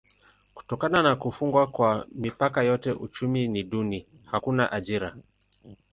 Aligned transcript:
Kutokana 0.55 1.01
na 1.03 1.15
kufungwa 1.15 1.67
kwa 1.67 2.07
mipaka 2.11 2.63
yote 2.63 2.91
uchumi 2.91 3.47
ni 3.47 3.63
duni: 3.63 4.07
hakuna 4.25 4.71
ajira. 4.71 5.15